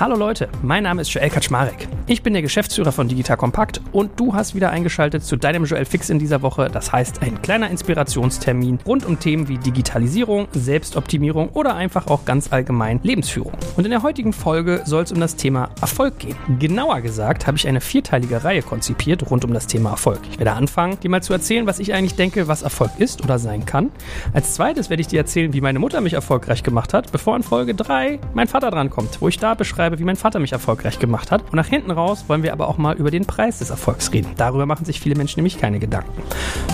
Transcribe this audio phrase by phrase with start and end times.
[0.00, 1.88] Hallo Leute, mein Name ist Joel Kaczmarek.
[2.06, 5.84] Ich bin der Geschäftsführer von Digital Kompakt und du hast wieder eingeschaltet zu deinem Joel
[5.84, 6.70] Fix in dieser Woche.
[6.72, 12.52] Das heißt, ein kleiner Inspirationstermin rund um Themen wie Digitalisierung, Selbstoptimierung oder einfach auch ganz
[12.52, 13.54] allgemein Lebensführung.
[13.76, 16.36] Und in der heutigen Folge soll es um das Thema Erfolg gehen.
[16.60, 20.20] Genauer gesagt habe ich eine vierteilige Reihe konzipiert rund um das Thema Erfolg.
[20.30, 23.40] Ich werde anfangen, dir mal zu erzählen, was ich eigentlich denke, was Erfolg ist oder
[23.40, 23.90] sein kann.
[24.32, 27.42] Als zweites werde ich dir erzählen, wie meine Mutter mich erfolgreich gemacht hat, bevor in
[27.42, 30.98] Folge 3 mein Vater drankommt, wo ich da beschreibe, beschreibe, wie mein Vater mich erfolgreich
[30.98, 31.42] gemacht hat.
[31.50, 34.28] Und nach hinten raus wollen wir aber auch mal über den Preis des Erfolgs reden.
[34.36, 36.22] Darüber machen sich viele Menschen nämlich keine Gedanken.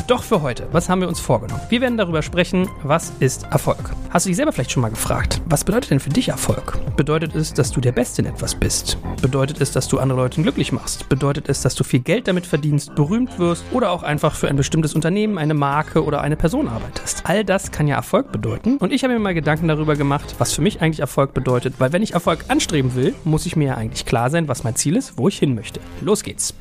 [0.07, 1.61] Doch für heute, was haben wir uns vorgenommen?
[1.69, 3.91] Wir werden darüber sprechen, was ist Erfolg?
[4.11, 6.79] Hast du dich selber vielleicht schon mal gefragt, was bedeutet denn für dich Erfolg?
[6.97, 8.99] Bedeutet es, dass du der Beste in etwas bist?
[9.21, 11.09] Bedeutet es, dass du andere Leute glücklich machst?
[11.09, 14.57] Bedeutet es, dass du viel Geld damit verdienst, berühmt wirst oder auch einfach für ein
[14.57, 17.23] bestimmtes Unternehmen, eine Marke oder eine Person arbeitest?
[17.25, 18.77] All das kann ja Erfolg bedeuten.
[18.79, 21.93] Und ich habe mir mal Gedanken darüber gemacht, was für mich eigentlich Erfolg bedeutet, weil
[21.93, 24.97] wenn ich Erfolg anstreben will, muss ich mir ja eigentlich klar sein, was mein Ziel
[24.97, 25.81] ist, wo ich hin möchte.
[26.01, 26.55] Los geht's.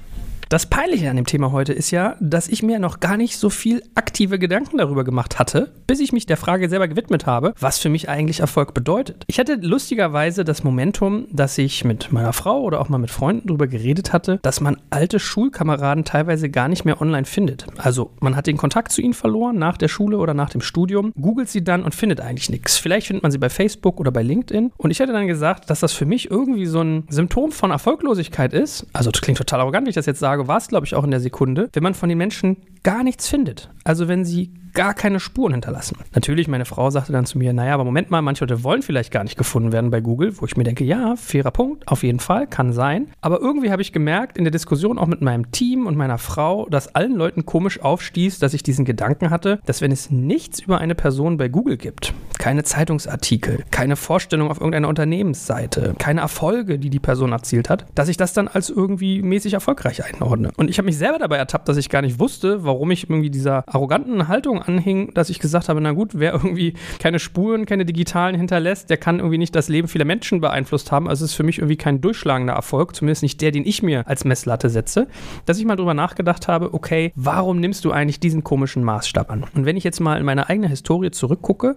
[0.54, 3.50] Das Peinliche an dem Thema heute ist ja, dass ich mir noch gar nicht so
[3.50, 7.80] viel aktive Gedanken darüber gemacht hatte, bis ich mich der Frage selber gewidmet habe, was
[7.80, 9.24] für mich eigentlich Erfolg bedeutet.
[9.26, 13.48] Ich hatte lustigerweise das Momentum, dass ich mit meiner Frau oder auch mal mit Freunden
[13.48, 17.66] darüber geredet hatte, dass man alte Schulkameraden teilweise gar nicht mehr online findet.
[17.80, 21.14] Also man hat den Kontakt zu ihnen verloren nach der Schule oder nach dem Studium,
[21.20, 22.78] googelt sie dann und findet eigentlich nichts.
[22.78, 24.72] Vielleicht findet man sie bei Facebook oder bei LinkedIn.
[24.78, 28.54] Und ich hatte dann gesagt, dass das für mich irgendwie so ein Symptom von Erfolglosigkeit
[28.54, 28.86] ist.
[28.94, 31.04] Also das klingt total arrogant, wie ich das jetzt sage, war es, glaube ich, auch
[31.04, 33.70] in der Sekunde, wenn man von den Menschen gar nichts findet.
[33.84, 35.98] Also wenn sie gar keine Spuren hinterlassen.
[36.14, 39.12] Natürlich, meine Frau sagte dann zu mir, naja, aber Moment mal, manche Leute wollen vielleicht
[39.12, 42.20] gar nicht gefunden werden bei Google, wo ich mir denke, ja, fairer Punkt, auf jeden
[42.20, 43.08] Fall, kann sein.
[43.22, 46.68] Aber irgendwie habe ich gemerkt in der Diskussion auch mit meinem Team und meiner Frau,
[46.70, 50.80] dass allen Leuten komisch aufstieß, dass ich diesen Gedanken hatte, dass wenn es nichts über
[50.80, 56.90] eine Person bei Google gibt, keine Zeitungsartikel, keine Vorstellung auf irgendeiner Unternehmensseite, keine Erfolge, die
[56.90, 60.52] die Person erzielt hat, dass ich das dann als irgendwie mäßig erfolgreich einordne.
[60.58, 63.30] Und ich habe mich selber dabei ertappt, dass ich gar nicht wusste, warum ich irgendwie
[63.30, 67.86] dieser arroganten Haltung anhing, dass ich gesagt habe, na gut, wer irgendwie keine Spuren, keine
[67.86, 71.08] digitalen hinterlässt, der kann irgendwie nicht das Leben vieler Menschen beeinflusst haben.
[71.08, 74.08] Also es ist für mich irgendwie kein durchschlagender Erfolg, zumindest nicht der, den ich mir
[74.08, 75.08] als Messlatte setze,
[75.46, 79.46] dass ich mal drüber nachgedacht habe, okay, warum nimmst du eigentlich diesen komischen Maßstab an?
[79.54, 81.76] Und wenn ich jetzt mal in meine eigene Historie zurückgucke,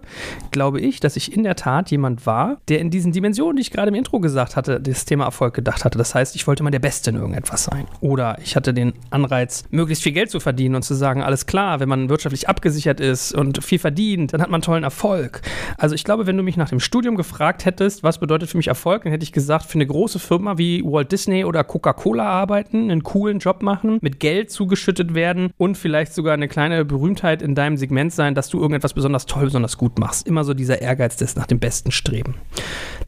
[0.51, 3.71] glaube ich, dass ich in der Tat jemand war, der in diesen Dimensionen, die ich
[3.71, 5.97] gerade im Intro gesagt hatte, das Thema Erfolg gedacht hatte.
[5.97, 7.85] Das heißt, ich wollte mal der Beste in irgendetwas sein.
[7.99, 11.79] Oder ich hatte den Anreiz, möglichst viel Geld zu verdienen und zu sagen, alles klar,
[11.79, 15.41] wenn man wirtschaftlich abgesichert abgesichert ist und viel verdient, dann hat man tollen Erfolg.
[15.77, 18.67] Also ich glaube, wenn du mich nach dem Studium gefragt hättest, was bedeutet für mich
[18.67, 22.91] Erfolg, dann hätte ich gesagt, für eine große Firma wie Walt Disney oder Coca-Cola arbeiten,
[22.91, 27.55] einen coolen Job machen, mit Geld zugeschüttet werden und vielleicht sogar eine kleine Berühmtheit in
[27.55, 30.27] deinem Segment sein, dass du irgendetwas besonders toll, besonders gut machst.
[30.27, 32.35] Immer so dieser Ehrgeiz des nach dem Besten streben.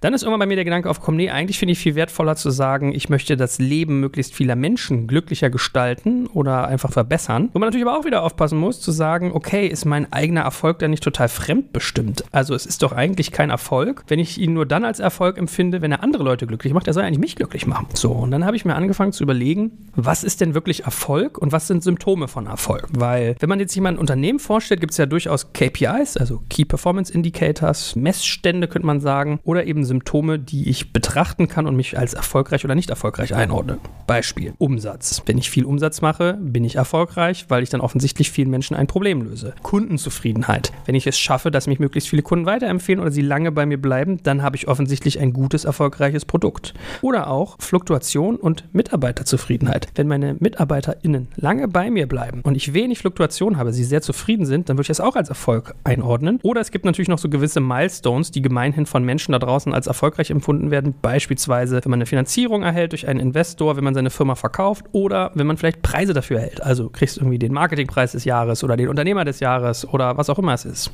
[0.02, 2.50] Dann ist irgendwann bei mir der Gedanke aufgekommen, nee, eigentlich finde ich viel wertvoller zu
[2.50, 7.50] sagen, ich möchte das Leben möglichst vieler Menschen glücklicher gestalten oder einfach verbessern.
[7.54, 10.42] Wo man natürlich aber auch wieder aufpassen muss, zu sagen, okay, hey, ist mein eigener
[10.42, 12.24] Erfolg dann nicht total fremdbestimmt?
[12.32, 15.82] Also es ist doch eigentlich kein Erfolg, wenn ich ihn nur dann als Erfolg empfinde,
[15.82, 16.88] wenn er andere Leute glücklich macht.
[16.88, 17.88] Er soll eigentlich mich glücklich machen.
[17.94, 21.52] So, und dann habe ich mir angefangen zu überlegen, was ist denn wirklich Erfolg und
[21.52, 22.88] was sind Symptome von Erfolg?
[22.94, 26.64] Weil, wenn man jetzt mal ein Unternehmen vorstellt, gibt es ja durchaus KPIs, also Key
[26.64, 31.98] Performance Indicators, Messstände könnte man sagen, oder eben Symptome, die ich betrachten kann und mich
[31.98, 33.80] als erfolgreich oder nicht erfolgreich einordne.
[34.08, 35.22] Beispiel, Umsatz.
[35.26, 38.88] Wenn ich viel Umsatz mache, bin ich erfolgreich, weil ich dann offensichtlich vielen Menschen ein
[38.88, 39.49] Problem löse.
[39.62, 40.72] Kundenzufriedenheit.
[40.86, 43.82] Wenn ich es schaffe, dass mich möglichst viele Kunden weiterempfehlen oder sie lange bei mir
[43.82, 46.74] bleiben, dann habe ich offensichtlich ein gutes, erfolgreiches Produkt.
[47.02, 49.88] Oder auch Fluktuation und Mitarbeiterzufriedenheit.
[49.96, 54.46] Wenn meine MitarbeiterInnen lange bei mir bleiben und ich wenig Fluktuation habe, sie sehr zufrieden
[54.46, 56.40] sind, dann würde ich das auch als Erfolg einordnen.
[56.44, 59.88] Oder es gibt natürlich noch so gewisse Milestones, die gemeinhin von Menschen da draußen als
[59.88, 60.94] erfolgreich empfunden werden.
[61.02, 65.32] Beispielsweise, wenn man eine Finanzierung erhält durch einen Investor, wenn man seine Firma verkauft oder
[65.36, 66.62] wenn man vielleicht Preise dafür erhält.
[66.62, 70.30] Also kriegst du irgendwie den Marketingpreis des Jahres oder den Unternehmer des Jahres oder was
[70.30, 70.92] auch immer es ist.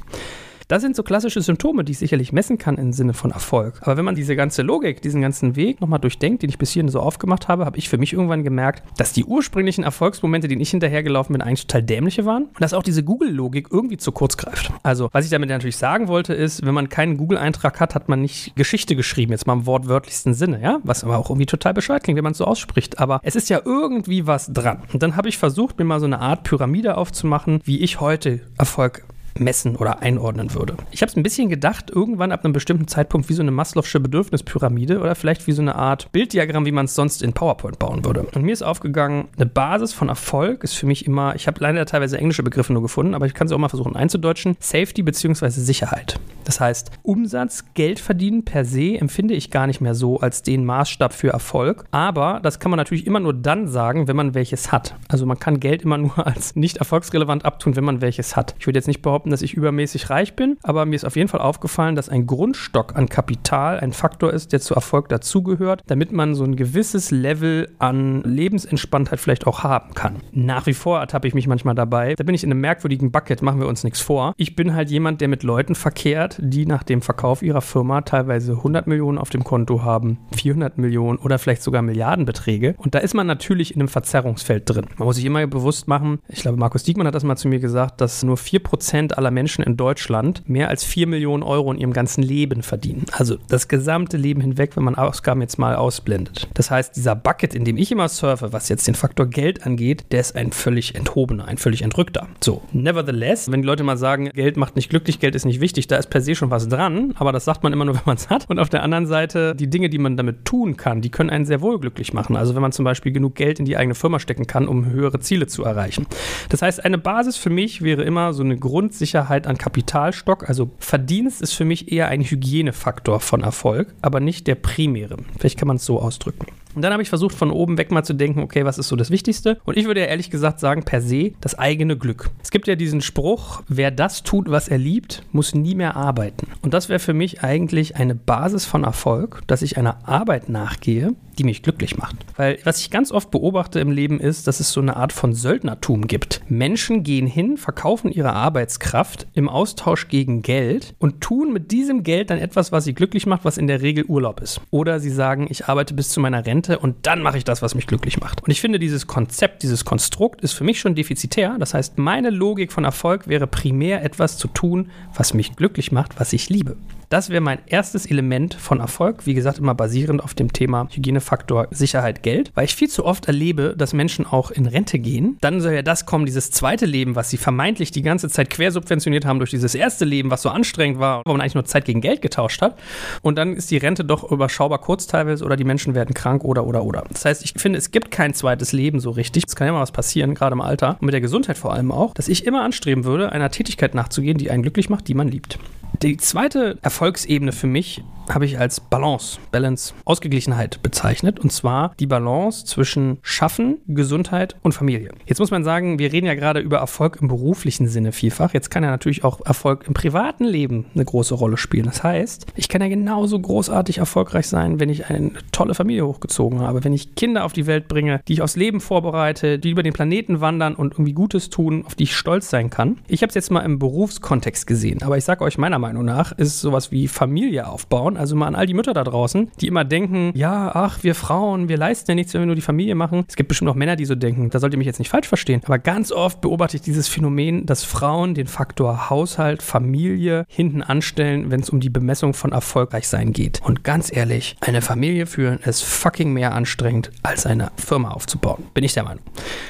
[0.67, 3.79] Das sind so klassische Symptome, die ich sicherlich messen kann im Sinne von Erfolg.
[3.81, 6.89] Aber wenn man diese ganze Logik, diesen ganzen Weg nochmal durchdenkt, den ich bis hierhin
[6.89, 10.71] so aufgemacht habe, habe ich für mich irgendwann gemerkt, dass die ursprünglichen Erfolgsmomente, denen ich
[10.71, 14.71] hinterhergelaufen bin, eigentlich total dämliche waren und dass auch diese Google-Logik irgendwie zu kurz greift.
[14.81, 18.21] Also, was ich damit natürlich sagen wollte, ist, wenn man keinen Google-Eintrag hat, hat man
[18.21, 20.79] nicht Geschichte geschrieben, jetzt mal im wortwörtlichsten Sinne, ja?
[20.83, 22.97] Was aber auch irgendwie total bescheuert klingt, wenn man es so ausspricht.
[22.97, 24.81] Aber es ist ja irgendwie was dran.
[24.91, 28.39] Und dann habe ich versucht, mir mal so eine Art Pyramide aufzumachen, wie ich heute
[28.57, 29.03] Erfolg
[29.39, 30.75] messen oder einordnen würde.
[30.91, 33.99] Ich habe es ein bisschen gedacht, irgendwann ab einem bestimmten Zeitpunkt wie so eine Maslow'sche
[33.99, 38.05] Bedürfnispyramide oder vielleicht wie so eine Art Bilddiagramm, wie man es sonst in PowerPoint bauen
[38.05, 38.21] würde.
[38.33, 41.85] Und mir ist aufgegangen, eine Basis von Erfolg ist für mich immer, ich habe leider
[41.85, 45.49] teilweise englische Begriffe nur gefunden, aber ich kann es auch mal versuchen einzudeutschen, Safety bzw.
[45.49, 46.19] Sicherheit.
[46.45, 50.63] Das heißt, Umsatz, Geld verdienen per se empfinde ich gar nicht mehr so als den
[50.63, 51.85] Maßstab für Erfolg.
[51.91, 54.95] Aber das kann man natürlich immer nur dann sagen, wenn man welches hat.
[55.07, 58.55] Also man kann Geld immer nur als nicht erfolgsrelevant abtun, wenn man welches hat.
[58.59, 61.27] Ich würde jetzt nicht behaupten, dass ich übermäßig reich bin, aber mir ist auf jeden
[61.27, 66.11] Fall aufgefallen, dass ein Grundstock an Kapital ein Faktor ist, der zu Erfolg dazugehört, damit
[66.11, 70.17] man so ein gewisses Level an Lebensentspanntheit vielleicht auch haben kann.
[70.31, 72.15] Nach wie vor ertappe ich mich manchmal dabei.
[72.15, 74.33] Da bin ich in einem merkwürdigen Bucket, machen wir uns nichts vor.
[74.37, 78.53] Ich bin halt jemand, der mit Leuten verkehrt, die nach dem Verkauf ihrer Firma teilweise
[78.53, 82.75] 100 Millionen auf dem Konto haben, 400 Millionen oder vielleicht sogar Milliardenbeträge.
[82.77, 84.85] Und da ist man natürlich in einem Verzerrungsfeld drin.
[84.97, 87.59] Man muss sich immer bewusst machen, ich glaube, Markus Diekmann hat das mal zu mir
[87.59, 91.93] gesagt, dass nur 4% aller Menschen in Deutschland mehr als 4 Millionen Euro in ihrem
[91.93, 93.05] ganzen Leben verdienen.
[93.11, 96.47] Also das gesamte Leben hinweg, wenn man Ausgaben jetzt mal ausblendet.
[96.53, 100.05] Das heißt, dieser Bucket, in dem ich immer surfe, was jetzt den Faktor Geld angeht,
[100.11, 102.27] der ist ein völlig enthobener, ein völlig entrückter.
[102.43, 105.87] So, nevertheless, wenn die Leute mal sagen, Geld macht nicht glücklich, Geld ist nicht wichtig,
[105.87, 108.17] da ist per se schon was dran, aber das sagt man immer nur, wenn man
[108.17, 108.49] es hat.
[108.49, 111.45] Und auf der anderen Seite, die Dinge, die man damit tun kann, die können einen
[111.45, 112.35] sehr wohl glücklich machen.
[112.35, 115.19] Also wenn man zum Beispiel genug Geld in die eigene Firma stecken kann, um höhere
[115.19, 116.05] Ziele zu erreichen.
[116.49, 120.49] Das heißt, eine Basis für mich wäre immer so eine Grundsicherheit an Kapitalstock.
[120.49, 125.17] Also Verdienst ist für mich eher ein Hygienefaktor von Erfolg, aber nicht der primäre.
[125.37, 126.47] Vielleicht kann man es so ausdrücken.
[126.75, 128.95] Und dann habe ich versucht, von oben weg mal zu denken, okay, was ist so
[128.97, 129.59] das Wichtigste?
[129.63, 132.29] Und ich würde ja ehrlich gesagt sagen, per se das eigene Glück.
[132.43, 136.47] Es gibt ja diesen Spruch, wer das tut, was er liebt, muss nie mehr arbeiten.
[136.61, 141.15] Und das wäre für mich eigentlich eine Basis von Erfolg, dass ich einer Arbeit nachgehe,
[141.37, 142.15] die mich glücklich macht.
[142.35, 145.33] Weil was ich ganz oft beobachte im Leben ist, dass es so eine Art von
[145.33, 146.41] Söldnertum gibt.
[146.49, 148.94] Menschen gehen hin, verkaufen ihre Arbeitskraft
[149.33, 153.45] im Austausch gegen Geld und tun mit diesem Geld dann etwas, was sie glücklich macht,
[153.45, 154.61] was in der Regel Urlaub ist.
[154.71, 157.61] Oder sie sagen, ich arbeite bis zu meiner Rente Rente und dann mache ich das,
[157.61, 158.43] was mich glücklich macht.
[158.43, 161.57] Und ich finde, dieses Konzept, dieses Konstrukt ist für mich schon defizitär.
[161.59, 166.19] Das heißt, meine Logik von Erfolg wäre primär etwas zu tun, was mich glücklich macht,
[166.19, 166.77] was ich liebe.
[167.15, 169.25] Das wäre mein erstes Element von Erfolg.
[169.25, 172.51] Wie gesagt, immer basierend auf dem Thema Hygienefaktor Sicherheit, Geld.
[172.55, 175.37] Weil ich viel zu oft erlebe, dass Menschen auch in Rente gehen.
[175.39, 179.23] Dann soll ja das kommen, dieses zweite Leben, was sie vermeintlich die ganze Zeit quersubventioniert
[179.23, 182.01] haben durch dieses erste Leben, was so anstrengend war, wo man eigentlich nur Zeit gegen
[182.01, 182.77] Geld getauscht hat.
[183.21, 186.67] Und dann ist die Rente doch überschaubar kurz teilweise oder die Menschen werden krank oder,
[186.67, 187.05] oder, oder.
[187.09, 189.45] Das heißt, ich finde, es gibt kein zweites Leben so richtig.
[189.47, 191.93] Es kann ja mal was passieren, gerade im Alter und mit der Gesundheit vor allem
[191.93, 195.29] auch, dass ich immer anstreben würde, einer Tätigkeit nachzugehen, die einen glücklich macht, die man
[195.29, 195.57] liebt.
[196.01, 201.39] Die zweite Erfolgsebene für mich habe ich als Balance, Balance, Ausgeglichenheit bezeichnet.
[201.39, 205.11] Und zwar die Balance zwischen Schaffen, Gesundheit und Familie.
[205.25, 208.53] Jetzt muss man sagen, wir reden ja gerade über Erfolg im beruflichen Sinne vielfach.
[208.53, 211.85] Jetzt kann ja natürlich auch Erfolg im privaten Leben eine große Rolle spielen.
[211.85, 216.61] Das heißt, ich kann ja genauso großartig erfolgreich sein, wenn ich eine tolle Familie hochgezogen
[216.61, 219.83] habe, wenn ich Kinder auf die Welt bringe, die ich aufs Leben vorbereite, die über
[219.83, 222.97] den Planeten wandern und irgendwie Gutes tun, auf die ich stolz sein kann.
[223.07, 226.31] Ich habe es jetzt mal im Berufskontext gesehen, aber ich sage euch meiner Meinung nach,
[226.31, 228.14] ist sowas wie Familie aufbauen.
[228.17, 231.69] Also mal an all die Mütter da draußen, die immer denken, ja, ach, wir Frauen,
[231.69, 233.25] wir leisten ja nichts, wenn wir nur die Familie machen.
[233.27, 234.49] Es gibt bestimmt auch Männer, die so denken.
[234.49, 235.61] Da sollt ihr mich jetzt nicht falsch verstehen.
[235.65, 241.51] Aber ganz oft beobachte ich dieses Phänomen, dass Frauen den Faktor Haushalt, Familie hinten anstellen,
[241.51, 243.61] wenn es um die Bemessung von erfolgreich sein geht.
[243.63, 248.63] Und ganz ehrlich, eine Familie führen ist fucking mehr anstrengend, als eine Firma aufzubauen.
[248.73, 249.23] Bin ich der Meinung.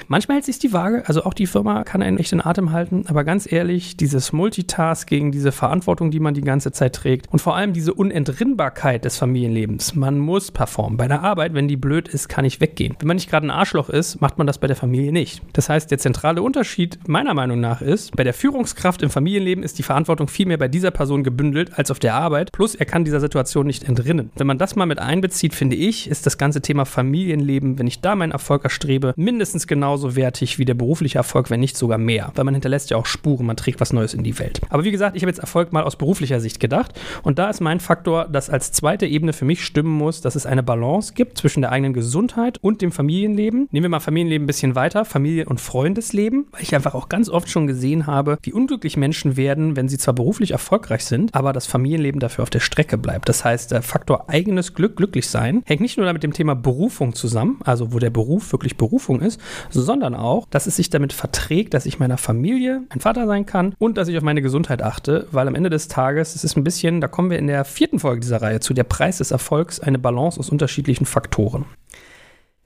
[0.08, 3.06] Manchmal hält sich die Waage, also auch die Firma kann einen echt in Atem halten,
[3.08, 7.56] aber ganz ehrlich, dieses Multitasking, diese Verantwortung, die man die ganze Zeit trägt und vor
[7.56, 7.94] allem diese
[8.36, 9.96] Unentrinnbarkeit des Familienlebens.
[9.96, 10.98] Man muss performen.
[10.98, 12.94] Bei der Arbeit, wenn die blöd ist, kann ich weggehen.
[13.00, 15.42] Wenn man nicht gerade ein Arschloch ist, macht man das bei der Familie nicht.
[15.54, 19.80] Das heißt, der zentrale Unterschied meiner Meinung nach ist, bei der Führungskraft im Familienleben ist
[19.80, 22.51] die Verantwortung viel mehr bei dieser Person gebündelt als auf der Arbeit.
[22.51, 24.32] Plus, er kann dieser Situation nicht entrinnen.
[24.36, 28.01] Wenn man das mal mit einbezieht, finde ich, ist das ganze Thema Familienleben, wenn ich
[28.01, 32.34] da meinen Erfolg erstrebe, mindestens genauso wertig wie der berufliche Erfolg, wenn nicht sogar mehr.
[32.36, 34.60] Weil man hinterlässt ja auch Spuren, man trägt was Neues in die Welt.
[34.70, 37.00] Aber wie gesagt, ich habe jetzt Erfolg mal aus beruflicher Sicht gedacht.
[37.24, 40.46] Und da ist mein Faktor, dass als zweite Ebene für mich stimmen muss, dass es
[40.46, 43.67] eine Balance gibt zwischen der eigenen Gesundheit und dem Familienleben.
[43.72, 47.29] Nehmen wir mal Familienleben ein bisschen weiter, Familie- und Freundesleben, weil ich einfach auch ganz
[47.29, 51.53] oft schon gesehen habe, wie unglücklich Menschen werden, wenn sie zwar beruflich erfolgreich sind, aber
[51.53, 53.29] das Familienleben dafür auf der Strecke bleibt.
[53.29, 57.13] Das heißt, der Faktor eigenes Glück, glücklich sein, hängt nicht nur mit dem Thema Berufung
[57.13, 59.39] zusammen, also wo der Beruf wirklich Berufung ist,
[59.70, 63.75] sondern auch, dass es sich damit verträgt, dass ich meiner Familie ein Vater sein kann
[63.79, 66.63] und dass ich auf meine Gesundheit achte, weil am Ende des Tages, es ist ein
[66.63, 69.79] bisschen, da kommen wir in der vierten Folge dieser Reihe zu, der Preis des Erfolgs,
[69.79, 71.65] eine Balance aus unterschiedlichen Faktoren.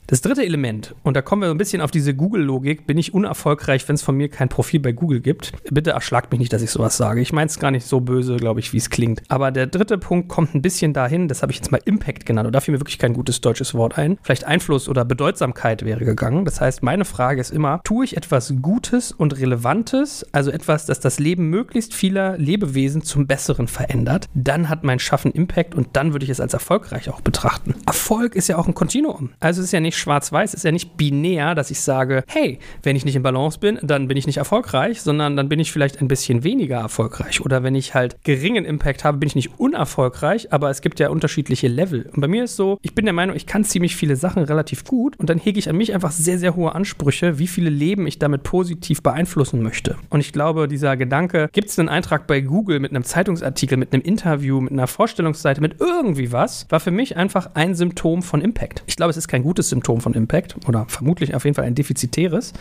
[0.10, 3.14] Das dritte Element, und da kommen wir so ein bisschen auf diese Google-Logik, bin ich
[3.14, 5.52] unerfolgreich, wenn es von mir kein Profil bei Google gibt.
[5.70, 7.22] Bitte erschlagt mich nicht, dass ich sowas sage.
[7.22, 9.22] Ich meine es gar nicht so böse, glaube ich, wie es klingt.
[9.28, 12.48] Aber der dritte Punkt kommt ein bisschen dahin, das habe ich jetzt mal Impact genannt,
[12.48, 14.18] und da fiel mir wirklich kein gutes deutsches Wort ein.
[14.24, 16.44] Vielleicht Einfluss oder Bedeutsamkeit wäre gegangen.
[16.44, 21.00] Das heißt, meine Frage ist immer, tue ich etwas Gutes und Relevantes, also etwas, das
[21.00, 26.14] das Leben möglichst vieler Lebewesen zum Besseren verändert, dann hat mein Schaffen Impact und dann
[26.14, 27.76] würde ich es als erfolgreich auch betrachten.
[27.86, 29.34] Erfolg ist ja auch ein Kontinuum.
[29.40, 32.96] Also es ist ja nicht schwarz-weiß, ist ja nicht binär, dass ich sage, hey, wenn
[32.96, 36.02] ich nicht in Balance bin, dann bin ich nicht erfolgreich, sondern dann bin ich vielleicht
[36.02, 37.42] ein bisschen weniger erfolgreich.
[37.42, 41.10] Oder wenn ich halt geringen Impact habe, bin ich nicht unerfolgreich, aber es gibt ja
[41.10, 42.10] unterschiedliche Level.
[42.14, 44.84] Und bei mir ist so, ich bin der Meinung, ich kann ziemlich viele Sachen relativ
[44.84, 48.08] gut und dann hege ich an mich einfach sehr, sehr hohe Ansprüche, wie viele Leben
[48.08, 49.98] ich damit positiv beeinflussen möchte.
[50.10, 53.94] Und ich glaube, dieser Gedanke, gibt es einen Eintrag bei Google mit einem Zeitungsartikel, mit
[53.94, 58.42] einem Interview, mit einer Vorstellungsseite, mit irgendwie was, war für mich einfach ein Symptom von
[58.42, 58.84] Impact.
[58.86, 61.76] Ich glaube, es ist kein gutes Symptom von Impact oder vermutlich auf jeden Fall ein
[61.76, 62.54] defizitäres.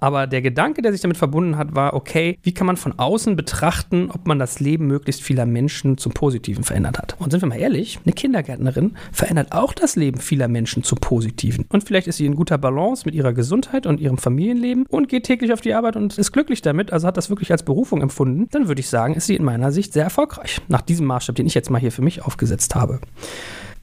[0.00, 3.36] Aber der Gedanke, der sich damit verbunden hat, war, okay, wie kann man von außen
[3.36, 7.16] betrachten, ob man das Leben möglichst vieler Menschen zum Positiven verändert hat?
[7.18, 11.66] Und sind wir mal ehrlich, eine Kindergärtnerin verändert auch das Leben vieler Menschen zum Positiven.
[11.68, 15.24] Und vielleicht ist sie in guter Balance mit ihrer Gesundheit und ihrem Familienleben und geht
[15.24, 18.48] täglich auf die Arbeit und ist glücklich damit, also hat das wirklich als Berufung empfunden,
[18.50, 20.60] dann würde ich sagen, ist sie in meiner Sicht sehr erfolgreich.
[20.68, 23.00] Nach diesem Maßstab, den ich jetzt mal hier für mich aufgesetzt habe.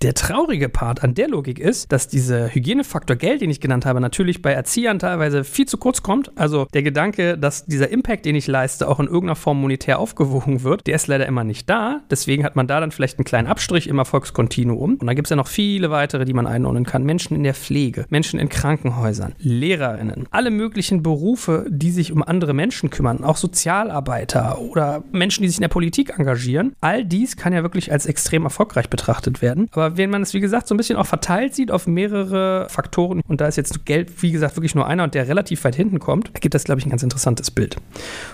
[0.01, 3.99] Der traurige Part an der Logik ist, dass dieser Hygienefaktor Geld, den ich genannt habe,
[3.99, 6.31] natürlich bei Erziehern teilweise viel zu kurz kommt.
[6.37, 10.63] Also der Gedanke, dass dieser Impact, den ich leiste, auch in irgendeiner Form monetär aufgewogen
[10.63, 11.99] wird, der ist leider immer nicht da.
[12.09, 14.95] Deswegen hat man da dann vielleicht einen kleinen Abstrich im Erfolgskontinuum.
[14.95, 17.03] Und dann gibt es ja noch viele weitere, die man einordnen kann.
[17.03, 22.53] Menschen in der Pflege, Menschen in Krankenhäusern, Lehrerinnen, alle möglichen Berufe, die sich um andere
[22.53, 26.73] Menschen kümmern, auch Sozialarbeiter oder Menschen, die sich in der Politik engagieren.
[26.79, 29.67] All dies kann ja wirklich als extrem erfolgreich betrachtet werden.
[29.71, 33.21] Aber wenn man es, wie gesagt, so ein bisschen auch verteilt sieht auf mehrere Faktoren,
[33.27, 35.99] und da ist jetzt Geld, wie gesagt, wirklich nur einer und der relativ weit hinten
[35.99, 37.77] kommt, ergibt das, glaube ich, ein ganz interessantes Bild.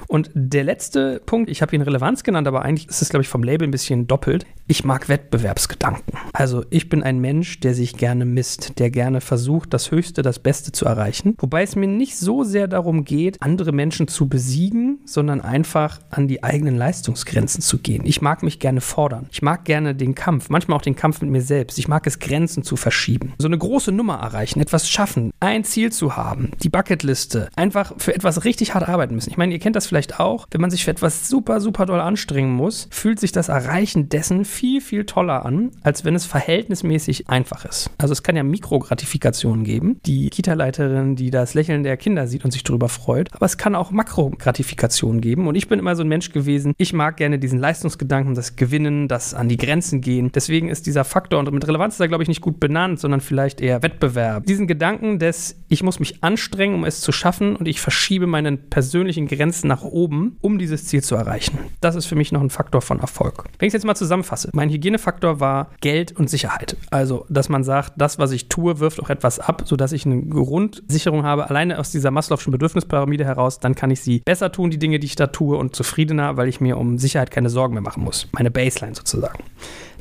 [0.07, 3.29] Und der letzte Punkt, ich habe ihn Relevanz genannt, aber eigentlich ist es, glaube ich,
[3.29, 4.45] vom Label ein bisschen doppelt.
[4.67, 6.17] Ich mag Wettbewerbsgedanken.
[6.33, 10.39] Also ich bin ein Mensch, der sich gerne misst, der gerne versucht, das Höchste, das
[10.39, 11.35] Beste zu erreichen.
[11.39, 16.27] Wobei es mir nicht so sehr darum geht, andere Menschen zu besiegen, sondern einfach an
[16.27, 18.03] die eigenen Leistungsgrenzen zu gehen.
[18.05, 19.27] Ich mag mich gerne fordern.
[19.31, 21.79] Ich mag gerne den Kampf, manchmal auch den Kampf mit mir selbst.
[21.79, 23.33] Ich mag es, Grenzen zu verschieben.
[23.37, 28.13] So eine große Nummer erreichen, etwas schaffen, ein Ziel zu haben, die Bucketliste, einfach für
[28.13, 29.29] etwas richtig hart arbeiten müssen.
[29.29, 31.99] Ich meine, ihr kennt das vielleicht auch, wenn man sich für etwas super, super doll
[31.99, 37.29] anstrengen muss, fühlt sich das Erreichen dessen viel, viel toller an, als wenn es verhältnismäßig
[37.29, 37.89] einfach ist.
[37.97, 39.99] Also es kann ja Mikrogratifikationen geben.
[40.05, 43.33] Die Kita-Leiterin, die das Lächeln der Kinder sieht und sich darüber freut.
[43.33, 45.47] Aber es kann auch Makrogratifikationen geben.
[45.47, 49.07] Und ich bin immer so ein Mensch gewesen, ich mag gerne diesen Leistungsgedanken, das Gewinnen,
[49.07, 50.31] das an die Grenzen gehen.
[50.33, 52.99] Deswegen ist dieser Faktor Faktor und mit Relevanz ist er, glaube ich, nicht gut benannt,
[52.99, 54.45] sondern vielleicht eher Wettbewerb.
[54.45, 58.57] Diesen Gedanken des, ich muss mich anstrengen, um es zu schaffen und ich verschiebe meine
[58.57, 61.59] persönlichen Grenzen nach oben, um dieses Ziel zu erreichen.
[61.81, 63.45] Das ist für mich noch ein Faktor von Erfolg.
[63.59, 66.77] Wenn ich es jetzt mal zusammenfasse, mein Hygienefaktor war Geld und Sicherheit.
[66.91, 70.21] Also, dass man sagt, das, was ich tue, wirft auch etwas ab, sodass ich eine
[70.21, 74.79] Grundsicherung habe, alleine aus dieser Maslow'schen Bedürfnispyramide heraus, dann kann ich sie besser tun, die
[74.79, 77.83] Dinge, die ich da tue und zufriedener, weil ich mir um Sicherheit keine Sorgen mehr
[77.83, 78.27] machen muss.
[78.31, 79.43] Meine Baseline sozusagen.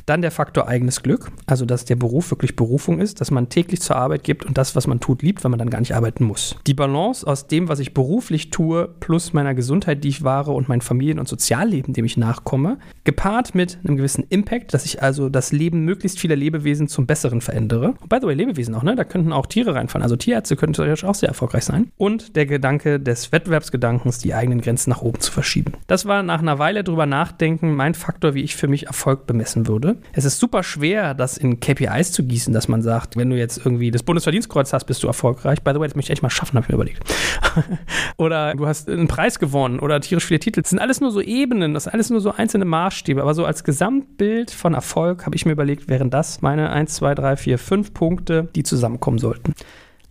[0.05, 3.81] Dann der Faktor eigenes Glück, also dass der Beruf wirklich Berufung ist, dass man täglich
[3.81, 6.23] zur Arbeit gibt und das, was man tut, liebt, weil man dann gar nicht arbeiten
[6.23, 6.55] muss.
[6.67, 10.69] Die Balance aus dem, was ich beruflich tue, plus meiner Gesundheit, die ich wahre und
[10.69, 15.29] mein Familien- und Sozialleben, dem ich nachkomme, gepaart mit einem gewissen Impact, dass ich also
[15.29, 17.95] das Leben möglichst vieler Lebewesen zum Besseren verändere.
[17.99, 18.95] Und by the way, Lebewesen auch, ne?
[18.95, 20.03] Da könnten auch Tiere reinfallen.
[20.03, 21.91] Also Tierärzte könnten theoretisch auch sehr erfolgreich sein.
[21.97, 25.73] Und der Gedanke des Wettbewerbsgedankens, die eigenen Grenzen nach oben zu verschieben.
[25.87, 29.67] Das war nach einer Weile drüber nachdenken mein Faktor, wie ich für mich Erfolg bemessen
[29.67, 29.94] würde.
[30.13, 33.57] Es ist super schwer, das in KPIs zu gießen, dass man sagt, wenn du jetzt
[33.57, 35.61] irgendwie das Bundesverdienstkreuz hast, bist du erfolgreich.
[35.61, 37.03] By the way, das möchte ich echt mal schaffen, habe ich mir überlegt.
[38.17, 40.61] oder du hast einen Preis gewonnen oder tierisch viele Titel.
[40.61, 43.21] Das sind alles nur so Ebenen, das sind alles nur so einzelne Maßstäbe.
[43.21, 47.15] Aber so als Gesamtbild von Erfolg habe ich mir überlegt, wären das meine 1, 2,
[47.15, 49.53] 3, 4, 5 Punkte, die zusammenkommen sollten.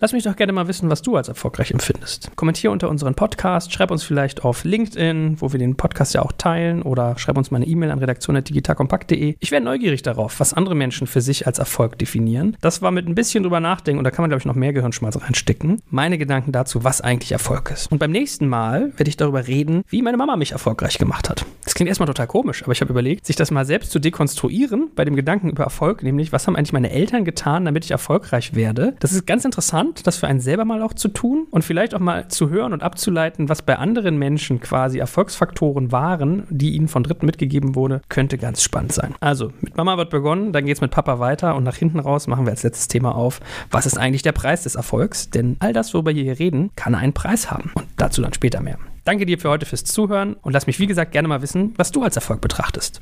[0.01, 2.31] Lass mich doch gerne mal wissen, was du als erfolgreich empfindest.
[2.37, 6.33] Kommentier unter unseren Podcast, schreib uns vielleicht auf LinkedIn, wo wir den Podcast ja auch
[6.33, 9.37] teilen, oder schreib uns mal eine E-Mail an redaktion.digitalkompakt.de.
[9.39, 12.57] Ich wäre neugierig darauf, was andere Menschen für sich als Erfolg definieren.
[12.61, 14.73] Das war mit ein bisschen drüber nachdenken und da kann man, glaube ich, noch mehr
[14.73, 15.81] Gehirnschmalz reinstecken.
[15.91, 17.91] Meine Gedanken dazu, was eigentlich Erfolg ist.
[17.93, 21.47] Und beim nächsten Mal werde ich darüber reden, wie meine Mama mich erfolgreich gemacht hat.
[21.65, 24.91] Das klingt erstmal total komisch, aber ich habe überlegt, sich das mal selbst zu dekonstruieren
[24.97, 28.55] bei dem Gedanken über Erfolg, nämlich, was haben eigentlich meine Eltern getan, damit ich erfolgreich
[28.55, 28.97] werde.
[28.99, 31.95] Das ist ganz interessant spannend, das für einen selber mal auch zu tun und vielleicht
[31.95, 36.88] auch mal zu hören und abzuleiten, was bei anderen Menschen quasi Erfolgsfaktoren waren, die ihnen
[36.88, 39.14] von Dritten mitgegeben wurde, könnte ganz spannend sein.
[39.21, 42.26] Also, mit Mama wird begonnen, dann geht es mit Papa weiter und nach hinten raus
[42.26, 45.31] machen wir als letztes Thema auf, was ist eigentlich der Preis des Erfolgs?
[45.31, 47.71] Denn all das, worüber wir hier reden, kann einen Preis haben.
[47.75, 48.79] Und dazu dann später mehr.
[49.05, 51.93] Danke dir für heute fürs Zuhören und lass mich wie gesagt gerne mal wissen, was
[51.93, 53.00] du als Erfolg betrachtest.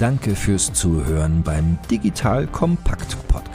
[0.00, 3.13] Danke fürs Zuhören beim Digital Kompakt